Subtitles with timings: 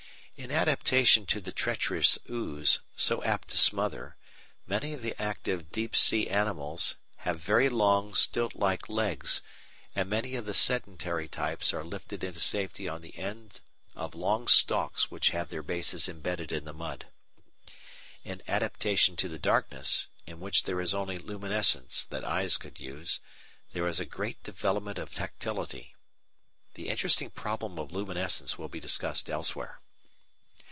[0.37, 4.17] In adaptation to the treacherous ooze, so apt to smother,
[4.65, 9.43] many of the active deep sea animals have very long, stilt like legs,
[9.95, 13.59] and many of the sedentary types are lifted into safety on the end
[13.93, 17.05] of long stalks which have their bases embedded in the mud.
[18.23, 23.19] In adaptation to the darkness, in which there is only luminescence that eyes could use,
[23.73, 25.93] there is a great development of tactility.
[26.73, 29.77] The interesting problem of luminescence will be discussed elsewhere.